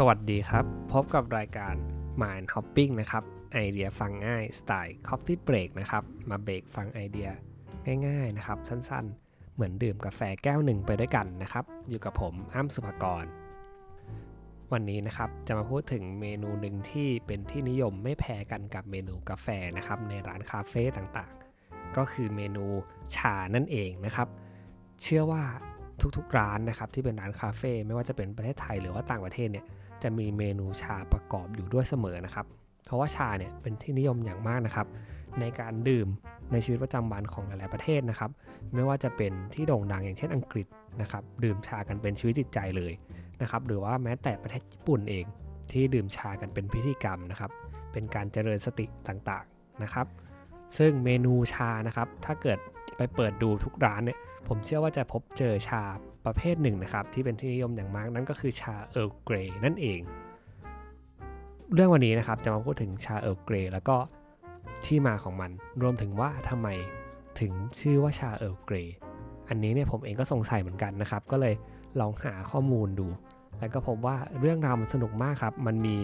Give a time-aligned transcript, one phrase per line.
[0.00, 1.74] สวัสดีครับ พบกับรายการ
[2.22, 7.28] Mind Hopping นะครับ ไอเดียฟังง่ายสไตล์ Coffee Break นะครับ มาเบรกฟังไอเดีย
[8.06, 13.24] ง่ายๆนะครับ สั้นๆ เหมือนดื่มกาแฟแก้วหนึ่งไปด้วยกันนะครับ อยู่กับผมอ้ำสุภกร
[14.72, 22.64] วันนี้นะครับจะมาพูดถึงเมนูหนึ่งที่เป็นที่นิยมไม่แพ้กันกับเมนูกาแฟนะครับ ในร้านคาเฟ่ต่างๆ ก็คือเมนู
[23.16, 24.28] ชานั่นเองนะครับ
[25.02, 25.42] เชื่อว่า
[26.16, 29.66] ทุกๆร้านนะครับที่เป็นร้านคาเฟ่ไม่ว่าจะเป็นประเทศไทยหรือว่าต่างประเทศเนี่ย
[30.02, 32.46] จะมีเมนูชาประกอบอยู่ด้วยเสมอนะครับ
[32.86, 34.86] เพราะว่าชาเนี่ยเป็นที่นิยมอย่างมากนะครับ
[35.40, 36.08] ในการดื่ม
[36.52, 38.30] ในชีวิตประจำวันของหลาย ๆประเทศนะครับ
[38.74, 40.66] ไม่ว่าจะเป็นที่โด่งดังอย่างเช่นอังกฤษ
[41.00, 42.92] นะครับ ดื่มชากันเป็นชีวิตจิตใจเลย
[43.42, 45.24] นะครับ หรือว่าแม้แต่ประเทศญี่ปุ่นเอง
[45.72, 47.50] ที่ดื่มชากันเป็นพิธีกรรมนะครับ
[47.92, 50.06] เป็นการเจริญสติต่าง ๆ นะครับ
[50.78, 52.58] ซึ่งเมนูชานะครับ ถ้าเกิด
[52.96, 55.82] ไปเปิดดูทุกร้านเนี่ยผมเชื่อว่าจะพบเจอชา
[56.26, 60.00] ประเภทหนึ่งนะครับ ที่เป็นที่นิยมอย่างมากนั่นก็คือชาเอ r ร์เกรนั่นเอง
[61.74, 63.96] เรื่องวันนี้นะครับจะมาพูดถึงชาเอ r ร์เกรแล้วก็
[64.84, 65.50] ที่มาของมัน
[65.82, 66.68] รวมถึงว่าทำไม
[67.40, 68.76] ถึงชื่อว่าชาเอ r ร์เกร
[69.48, 71.54] อันนี้เนี่ยผมเองก็สงสัยเหมือนกันนะครับ ก็เลย
[72.00, 73.06] ลองหาข้อมูลดู
[73.60, 75.96] แล้วก็พบว่าเรื่องราวมันสนุกมากครับ มันมี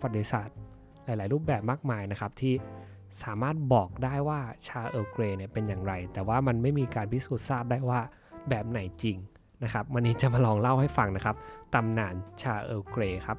[0.00, 0.56] ประวัติศาสตร์
[1.04, 2.54] หลาย ๆ รูปแบบมากมายนะครับที่
[3.24, 8.00] สามารถบอกได้ว่าชาเอ r ร์เกรเนี่ยเป็นอย่างไร แต่ว่ามันไม่มีการพิสูจน์ทราบได้ว่า
[8.48, 9.16] แบบไหนจริง
[9.64, 11.36] นะครับวันนี้จะมาลองเล่าให้ฟังนะครับ
[11.74, 13.38] ตำนานชาเอ r ร์เกรครับ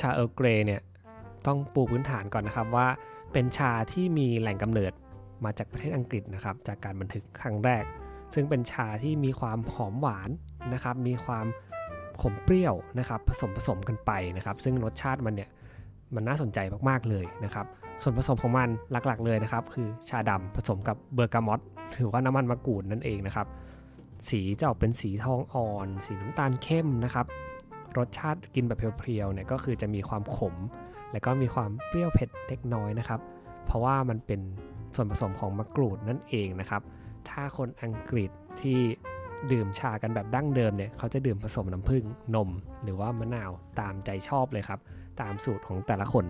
[0.00, 0.80] ชาเอ r ร์เกรเนี่ย
[1.46, 2.86] ต้องปูพื้นฐานก่อนนะครับว่า
[3.32, 4.92] เป็นชาที่มีแหล่งกำเนิด
[5.44, 7.84] มาจากประเทศอังกฤษนะครับจากการบันทึกครั้งแรก
[8.34, 10.30] ซึ่งเป็นชาที่มีความหอมหวาน
[10.72, 11.46] นะครับมีความ
[12.20, 15.50] ขมเปรี้ยวนะครับผสมผสมกันไปนะครับ ซึ่งรสชาติมันเนี่ย
[16.16, 17.66] มันน่าสนใจมากๆเลยนะครับ
[18.02, 21.60] ส่วนผสมของมันหลักๆเลยนะครับ คือชาดำผสมกับเบอร์กามอต
[21.94, 23.46] หรือว่าน้ำมันมะกรูดนั่นเองนะครับ
[24.28, 27.26] สีจะออกเป็นสีทองอ่อน สีน้ำตาลเข้มนะครับ
[27.98, 30.54] รสชาติกินแบบเพียวๆเนี่ยก็คือจะมีความขม
[31.12, 33.20] และก็มีความเปรี้ยวเผ็ดเล็กน้อยนะครับ
[33.66, 34.40] เพราะว่ามันเป็น
[34.94, 36.82] ส่วนผสมของมะกรูดนั่นเองนะครับ
[37.28, 38.80] ถ้าคนอังกฤษที่
[39.52, 42.48] ดื่มชากันแบบดั้งเดิมเนี่ยเขาจะดื่มผสมน้ำผึ้งนม
[42.82, 43.50] หรือว่ามะนาว
[43.80, 44.80] ตามใจชอบเลยครับ
[45.20, 46.24] ตามสูตรของแต่ละคน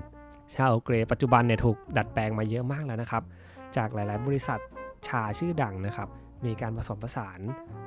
[0.55, 3.23] ชา Earl Grey ปัจจุบันเนี่ยถูกดัดแปลงมาเยอะมากแล้วนะครับ
[3.77, 4.61] จากหลาย ๆ บริษัท
[5.09, 6.09] ชาชื่อดังนะครับ
[6.45, 7.41] มีการผสมผสาน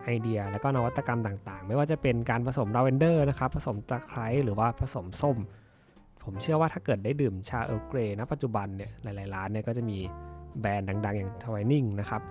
[0.04, 5.38] ไอเดีย และก็นวัตกรรมต่าง ๆ ไม่ว่าจะเป็นการผสมลาเวนเดอร์นะครับ ผสมตะไคร้หรือว่าผสมส้ม
[6.24, 9.98] ผมเชื่อว่าถ้าเกิดได้ดื่มชา Earl Grey ณปัจจุบันเนี่ยหลาย ๆ ร้านเนี่ยก็จะมี
[10.60, 12.22] แบรนด์ดัง ๆ อย่าง Twinings นะครับ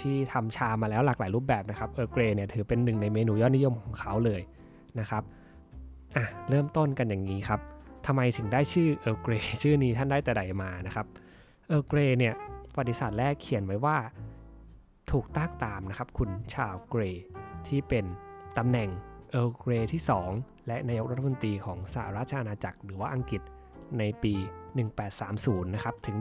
[0.00, 4.40] ที่ทำชามาแล้วหลากหลายรูปแบบนะครับ Earl Grey เนี่ยถือเป็นหนึ่งในเมนูยอดนิยมของเขาเลย
[5.00, 5.22] นะครับ
[6.16, 7.60] อะเริ่มต้นกันอย่างนี้ครับ
[8.06, 9.32] ทำไมถึงได้ชื่อ Earl Grey
[9.62, 11.06] ชื่อนี้ท่านได้แต่ใดมานะครับ
[11.68, 12.34] Earl Grey เนี่ย
[12.72, 13.96] ประวัติศาสตร์แรกเขียนไว้ว่า
[15.10, 17.02] ถูกตั้งตามนะครับคุณ Charles Grey
[17.68, 18.04] ที่เป็น
[18.58, 18.88] ตำแหน่ง
[19.32, 20.02] Earl Grey ที่
[20.34, 23.42] 2 และนายกรัฐมนตรีของสหราชอาณาจักรหรือว่าอังกฤษ
[23.98, 24.34] ในปี
[25.04, 26.16] 1830 นะครับ ถึง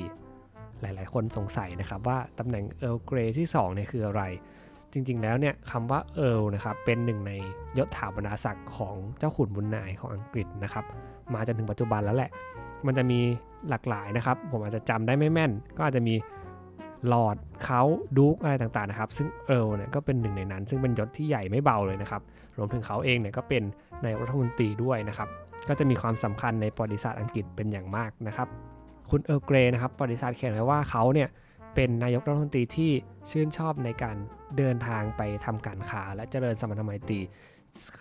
[0.00, 4.22] 1834 หลายๆ คนสงสัยนะครับว่าตำแหน่ง Earl Grey ที่ 2 เนี่ยคืออะไร
[4.92, 7.32] จริงๆ แล้วเนี่ยคำว่าเอิร์ลนะครับเป็นหนึ่งใน
[7.78, 10.84] ยศถาบรรดาศักดิ์ของเจ้าขุนมูลนายของอังกฤษนะครับ
[11.34, 12.30] มาจนถึงปัจจุบันแล้วแหละ
[12.86, 13.20] มันจะมี
[13.68, 16.14] หลากหลายนะครับ ผมอาจจะจำได้ไม่แม่น ก็อาจจะมี
[17.12, 17.82] ลอร์ดเคานต์
[18.16, 22.22] ดยุกอะไรต่างๆนะครับซึ่งเอิร์ลเนี่ยก็เป็นหนึ่งในนั้น ซึ่งเป็นยศที่ใหญ่ไม่เบาเลยนะครับ
[22.56, 23.62] รวมถึงเขาเองเนี่ยก็เป็น
[24.02, 25.28] ในรัฐมนตรีด้วยนะครับ
[25.68, 28.48] ก็จะมีความสำคัญในประวัติศาสตร์อังกฤษเป็นอย่างมากนะครับ
[29.10, 31.28] คุณเอิร์เกรนะครับประวัติศาสตร์เขียนไว้ว่าเขาเนี่ย
[31.74, 32.90] เป็นนายกรัฐมนตรีที่
[33.30, 34.16] ชื่นชอบในการ
[34.56, 37.20] เดินทางไปทำการค้าและเจริญสมรรถไมตรี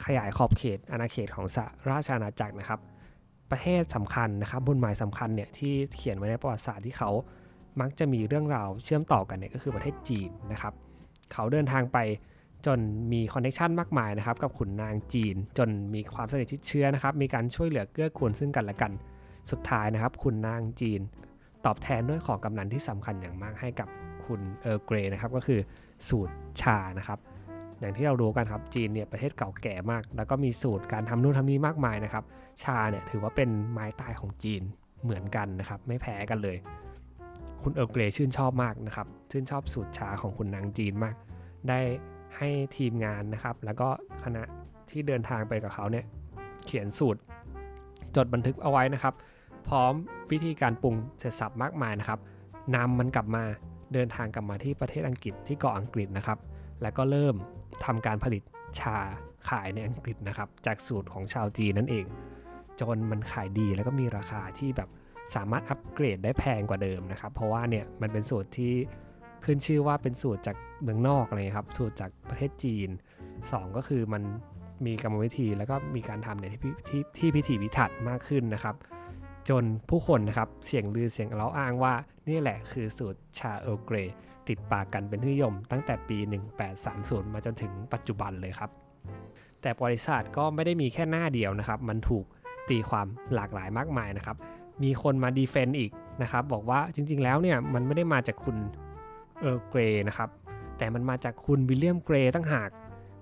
[0.06, 2.80] ขยายขอบเขตอาณาเขตของสหราชอาณาจักรนะครับ
[3.52, 7.12] ประเทศสำคัญนะครับบุญหมายสำคัญเนี่ยที่เขียนไว้ในประวัติศาสตร์ที่เขา
[7.82, 10.74] มักจะมีเรื่องราวเชื่อมต่อกันเนี่ยก็คือประเทศจีนนะครับ
[11.34, 11.98] เขาเดินทางไป
[12.66, 12.80] จน
[13.12, 18.92] มีคอนเนคชันมากมายนะครับกับขุนนางจีน จนมีความสนิทชิดเชื้อนะครับ มีการช่วยเหลือเกื้อกูลซึ่งกันและกัน
[19.52, 21.02] สุดท้ายนะครับขุนนางจีน
[21.66, 23.90] ตอบแทนด้วยของกำนันที่สำคัญอย่างมากให้กับ
[24.26, 25.60] คุณเออร์เกรนะครับก็คือ
[26.10, 27.20] สูตรชานะครับ
[27.80, 32.24] อย่างที่เรารู้กันครับจีนเนี่ยประเทศเก่าแก่มาก แล้วก็มีสูตรการทำนู่นทำนี้มากมายนะครับ
[32.64, 34.62] ชาเนี่ยถือว่าเป็นไม้ตายของจีน
[35.04, 36.58] เหมือนกันนะครับ ไม่แพ้กันเลย
[37.64, 41.16] คุณเออร์เกรชื่นชอบมากนะครับ ชื่นชอบสูตรชาของคุณนางจีนมาก
[41.70, 41.80] ได้
[42.38, 43.88] ให้ทีมงานนะครับ แล้วก็
[44.24, 44.44] คณะ
[44.90, 46.06] ที่เดินทางไปกับเขาเนี่ย
[46.66, 47.20] เขียนสูตร
[48.16, 49.14] จดบันทึกเอาไว้นะครับ
[49.70, 49.94] พร้อม
[50.32, 52.20] วิธีการปรุงเสร็จสับมากมายนะครับ
[52.76, 53.44] นำมันกลับมา
[53.94, 56.40] เดินทางกลับมาที่ประเทศอังกฤษที่เกาะอังกฤษนะครับ
[56.82, 57.36] แล้วก็เริ่ม
[57.86, 58.44] ทำการผลิต
[58.80, 58.98] ชา
[59.50, 62.06] ขายในอังกฤษนะครับ จากสูตรของชาวจีนนั่นเอง
[62.80, 64.90] จนมันขายดีแล้วก็มีราคาที่แบบ
[65.36, 68.74] สามารถอัปเกรดได้แพงกว่าเดิมนะครับ เพราะว่าเนี่ยมันเป็นสูตรที่
[69.46, 72.90] ขึ้นชื่อว่าเป็นสูตรจากเมืองนอกอะไรครับ สูตรจากประเทศจีน
[73.34, 74.24] 2 ก็คือมัน
[74.86, 78.76] มีกรรมวิธีแล้วก็มีการทำเนี่ยที่ที่ที่พิถีพิถันมากขึ้นนะครับ
[79.50, 81.94] จนผู้คนนะครับเสียงลือเสียงเล่าอ้างว่า
[82.30, 83.96] นี่แหละคือสูตรชาเอลเกร
[84.48, 86.18] ติดปากกันเป็นที่นิยม ตั้งแต่ปี
[86.76, 88.70] 1830 มาจนถึงปัจจุบันเลยครับ
[89.62, 92.26] แต่ประวัติศาสตร์ก็ไม่ได้มีแค่หน้าเดียวนะครับ มันถูก
[92.70, 94.38] ตีความหลากหลายมากมายนะครับ
[94.84, 95.92] มีคนมา defend อีก
[96.22, 98.58] นะครับ บอกว่าจริงๆแล้วเนี่ยมันไม่ได้มาจากคุณ
[99.42, 100.30] Earl Grey นะครับ
[100.78, 102.70] แต่มันมาจากคุณ William Grey ต่างหาก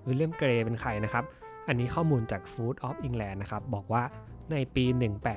[0.06, 1.24] William Grey เป็นใครนะครับ
[1.68, 4.02] อันนี้ข้อมูลจาก Food of England นะครับ บอกว่า
[4.52, 4.84] ในปี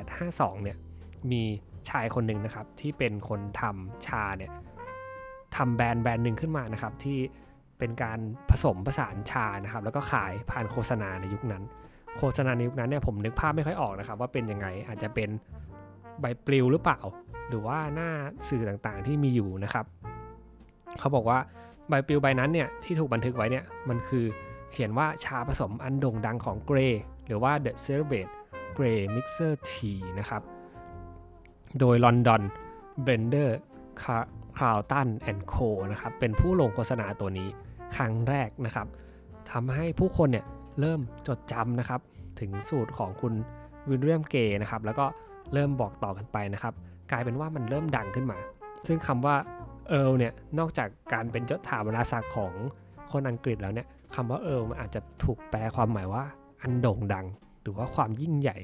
[0.06, 0.78] 1852 เนี่ย
[1.32, 1.44] มี
[1.90, 4.52] ชายคนหนึ่งนะครับที่เป็นคนทำชาเนี่ย
[5.56, 7.18] ทำแบรนด์แบรนด์หนึ่งขึ้นมานะครับที่
[7.80, 8.20] เป็นการ
[8.50, 11.64] ผสมผสานชานะครับแล้วก็ขายผ่านโฆษณาในยุคนั้น
[12.18, 15.30] โฆษณาในยุคนั้นเนี่ยผมนึกภาพไม่ค่อยออกนะครับ ว่าเป็นยังไงอาจจะเป็น
[16.20, 17.00] ใบปลิวหรือเปล่า
[17.50, 18.10] หรือว่าหน้า
[18.48, 19.86] สื่อต่างๆที่มีอยู่นะครับ
[21.00, 21.40] เขาบอกว่า
[21.90, 24.26] ใบปลิวใบนั้นเนี่ยที่ถูกบันทึกไว้เนี่ยมันคือ
[24.72, 26.78] เขียนว่าชาผสมอันโด่งดังของเกร
[27.28, 28.32] หรือว่า The Celebrate
[28.78, 30.42] Grey Mixer Tea นะครับ
[31.80, 32.42] โดย London
[33.06, 33.50] Blender
[34.60, 35.08] Carlton
[35.54, 37.48] Co นะครับ เป็นผู้ลงโฆษณาตัวนี้
[37.96, 38.88] ครั้งแรกนะครับ
[39.52, 40.46] ทำให้ผู้คนเนี่ย
[40.80, 42.02] เริ่มจดจำนะครับ
[42.40, 43.34] ถึงสูตรของคุณ
[43.90, 45.06] วิลเลียมเกย์นะครับ แล้วก็
[45.54, 46.74] เริ่มบอกต่อกันไปนะครับ
[47.12, 48.38] กลายเป็นว่ามันเริ่มดังขึ้นมา
[48.88, 49.36] ซึ่งคำว่า
[49.90, 52.54] เอิร์ลเนี่ย นอกจากการเป็นยศถาบรรดาศักดิ์ของ
[53.12, 56.24] คนอังกฤษแล้วเนี่ยคำว่าเอิร์ลมันอาจจะถูกแปลความหมายว่า
[56.62, 57.26] อันโด่งดัง
[57.70, 58.58] รือว่าความยิ่งใหญ่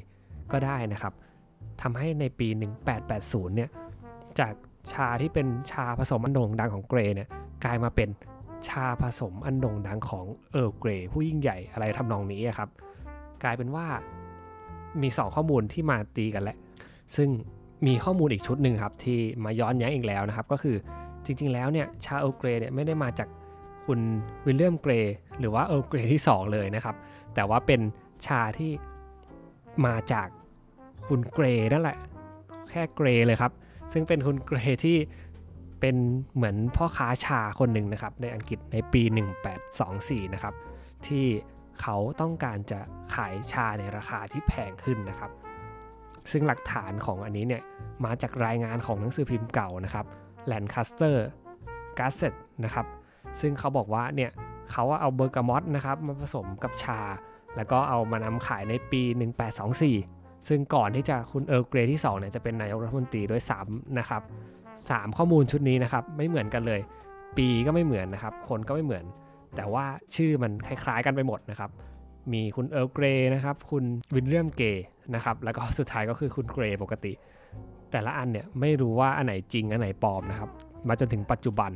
[0.52, 1.14] ก็ได้นะครับ
[1.82, 2.48] ทำให้ในปี
[3.02, 3.70] 1880 เนี่ย
[4.40, 4.54] จาก
[4.92, 7.30] ชาที่เป็นชาผสมอันโด่งดังของ Grey เนี่ย
[7.66, 8.10] กลายมาเป็น
[8.68, 12.70] ชาผสมอันโด่งดังของ Earl Grey ผู้ยิ่งใหญ่อะไรทำนองนี้ครับ
[13.44, 13.86] กลายเป็นว่า
[15.02, 16.58] มี 2 ข้อมูลที่มาตีกันแหละ
[17.16, 17.30] ซึ่ง
[17.88, 20.76] มีข้อมูลอีกชุดหนึ่งครับ ที่มาย้อนแย้งอีกแล้วนะครับ ก็คือ
[21.26, 23.30] จริง ๆ แล้วเนี่ยชา Earl Grey เนี่ยไม่ได้มาจาก
[23.86, 24.00] คุณ
[24.46, 24.94] William Grey
[25.40, 26.96] หรือว่า Earl Grey ที่ 2 เลยนะครับ
[27.36, 27.82] แต่ว่าเป็น
[28.26, 28.72] ชาที่
[29.86, 30.28] มาจาก
[31.08, 31.98] คุณเกรนั่นแหละ
[32.70, 33.52] แค่เกรเลยครับ
[33.94, 34.98] ซึ่งเป็นคุณเกรที่
[35.80, 35.96] เป็น
[36.36, 39.02] เหมือนพ่อค้าชาคนหนึ่งนะครับ ในอังกฤษในปี
[39.64, 40.54] 1824 นะครับ
[41.08, 41.26] ที่
[41.82, 42.80] เขาต้องการจะ
[43.14, 45.32] ขายชาในราคาที่แพงขึ้นนะครับ
[46.32, 47.64] ซึ่งหลักฐานของอันนี้เนี่ย
[48.06, 50.06] มาจากรายงานของหนังสือพิมพ์เก่านะครับ
[50.52, 51.16] Lancaster
[52.00, 52.86] Gazette นะครับ
[53.40, 54.32] ซึ่งเขาบอกว่าเนี่ย
[54.72, 57.00] เขาเอาเบอร์กามอตนะครับมาผสมกับชา
[57.58, 59.02] แล้วก็เอามานำขายในปี
[59.76, 64.22] 1824 ซึ่งก่อนที่จะคุณ Earl Grey ที่2เนี่ยจะเป็นนายกรัฐมนตรีด้วยซ้ำนะครับ
[64.70, 66.82] 3 ข้อมูลชุดนี้นะครับไม่เหมือนกันเลย
[67.38, 69.06] ปีก็ไม่เหมือนนะครับ คนก็ไม่เหมือน
[69.56, 69.86] แต่ว่า
[70.16, 71.70] ชื่อมันคล้ายๆกันไปหมดนะครับ
[72.34, 73.84] มีคุณ Earl Grey นะครับคุณ
[74.16, 74.86] William Grey
[75.16, 77.14] นะครับแล้วก็สุดท้ายก็คือคุณ Grey ปกติ
[77.92, 80.50] แต่ละอันเนี่ยไม่รู้ว่าอันไหนจริงอันไหนปลอมนะครับ
[80.88, 81.72] มาจนถึงปัจจุบัน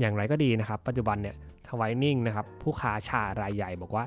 [0.00, 1.34] อย่างไรก็ดีนะครับ ปัจจุบันเนี่ย
[1.68, 4.04] ทวายนิ่งนะครับผู้ค้าชารายใหญ่บอกว่า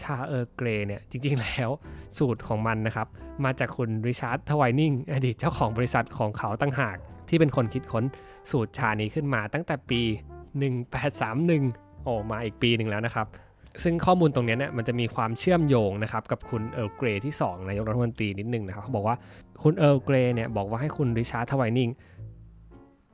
[0.00, 1.70] ชาเออร์เกรเนี่ยจริงๆแล้ว
[2.18, 3.06] สูตรของมันนะครับ
[3.44, 6.96] มาจากคุณริชาร์ดทวายนิ่งอดีตเจ้าของบริษัทของเขาตั้งหาก
[7.28, 8.04] ที่เป็นคนคิดค้น
[8.50, 10.02] สูตรชานี้ขึ้นมาตั้งแต่ปี
[10.78, 13.26] 1831 โอ้มาอีกปีหนึ่งแล้วนะครับ
[13.82, 19.16] ซึ่งข้อมูลตรงนี้เนี่ยมันจะมีความเชื่อมโยงนะครับกับคุณเอิร์เกรที่ 2 นายกรัฐมนตรีนิดนึงนะครับเขาบอกว่า
[19.62, 21.90] คุณ Earl Grey เนี่ยบอกว่าให้คุณ Richard Twining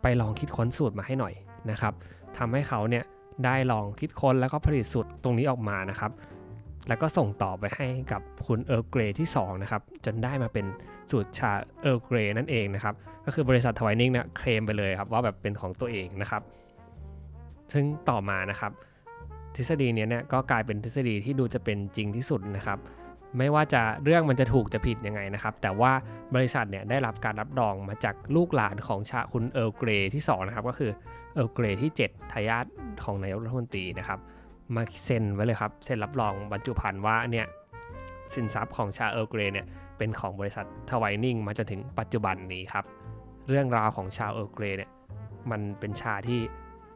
[0.03, 1.35] ไปลองคิดค้นสูตรมาให้หน่อย
[1.71, 1.93] นะครับ
[2.39, 3.05] ทำให้เขาเนี่ย
[3.45, 6.13] ได้ลองคิดค้นแล้วก็ผลิตสูตรตรงนี้ออกมานะครับ
[6.89, 10.67] แล้วก็ส่งต่อไปให้กับคุณ Earl Grey ที่2นะครับ จนได้มาเป็น
[11.11, 11.53] สูตรชา
[11.83, 16.43] Earl Grey นั่นเองนะครับ ก็คือบริษัท Twinings เนี่ยเคลมไปเลยครับว่าแบบเป็นของตัวเองนะครับ
[17.73, 18.73] ซึ่งต่อมานะครับ
[19.57, 22.79] ทฤษฎีนี้เนี่ยก็กลายเป็นทฤษฎีที่ดูจะเป็นจริงที่สุดนะครับ
[23.39, 25.93] ไม่ว่าจะเรื่องมันจะถูกจะผิดยังไงนะครับ แต่ว่า
[26.35, 30.91] บริษัทเนี่ยได้รับการรับรองมาจากลูกหลานของชาคุณ Earl Grey ที่2นะครับก็คือ
[31.35, 32.67] Earl Grey ที่ 7 ทายาท
[33.05, 34.19] ของนายกรัฐมนตรีนะครับ
[34.75, 37.47] มาเซ็นไว้เลยครับเซ็นรับรองบรรจุภัณฑ์ว่าเนี่ย
[38.35, 39.67] สินทรัพย์ของชา Earl Grey เนี่ย
[39.99, 42.85] เป็นของบริษัท Twinings มาจนถึงปัจจุบันนี้ครับ
[43.49, 44.91] เรื่องราวของชา Earl Grey เนี่ย
[45.51, 46.41] มันเป็นชาที่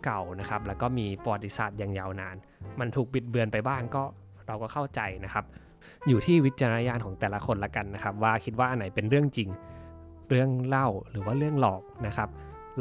[0.05, 2.37] เก่านะครับ แล้วก็มีประวัติศาสตร์อย่างยาวนาน
[2.81, 4.03] มันถูกบิดเบือนไปบ้างก็
[4.47, 5.45] เราก็เข้าใจนะครับ
[6.09, 9.49] อยู่ที่วิจารณญาณของแต่ละคนละกันนะครับ ว่าคิดว่าอันไหนเป็นเรื่องจริง
[10.29, 12.29] เรื่องเล่าหรือว่าเรื่องหลอกนะครับ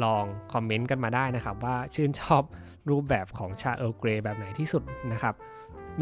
[0.04, 2.42] ลองคอมเมนต์กันมาได้นะครับ ว่าชื่นชอบ
[2.90, 5.34] รูปแบบของชา Earl Grey แบบไหนที่สุดนะครับ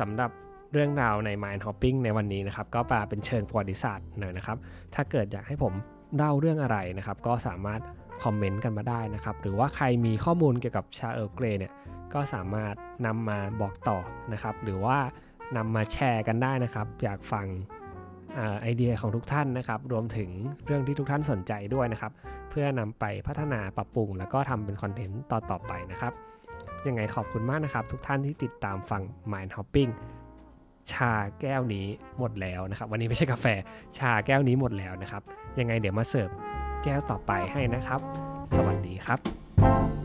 [0.00, 0.30] สำหรับ
[0.72, 4.58] เรื่องราวใน Mind Hopping ในวันนี้นะครับ ก็มาเป็นเชิงประวัติศาสตร์หน่อยนะครับ
[4.94, 5.72] ถ้าเกิดอยากให้ผม
[6.16, 7.80] เล่าเรื่องอะไรนะครับ ก็สามารถ
[8.24, 11.72] คอมเมนต์กันมาได้นะครับ หรือว่าใครมีข้อมูลเกี่ยวกับชา Earl Grey เนี่ย
[12.14, 12.74] ก็สามารถ
[13.06, 13.98] นำมาบอกต่อ
[14.32, 14.98] นะครับ หรือว่า
[15.56, 17.46] นำมาแชร์กันได้นะครับ อยากฟัง
[18.62, 20.30] ไอเดียของทุกท่านนะครับ รวมถึง
[20.66, 22.12] เรื่องที่ทุกท่านสนใจด้วยนะครับ
[22.50, 26.12] เพื่อนำไปพัฒนาปรับปรุง แล้วก็ทำเป็นคอนเทนต์ต่อๆไปนะครับ
[26.86, 29.02] ยังไงขอบคุณมากนะครับ ทุกท่านที่ติดตามฟัง
[29.32, 29.92] Mind Hopping
[30.92, 31.86] ชาแก้วนี้
[32.18, 33.46] หมดแล้วนะครับ วันนี้ไม่ใช่กาแฟ
[33.98, 35.22] ชาแก้วนี้หมดแล้วนะครับ
[35.58, 36.30] ยังไงเดี๋ยวมาเสิร์ฟ
[36.84, 38.00] แก้วต่อไปให้นะครับ
[38.56, 39.97] สวัสดีครับ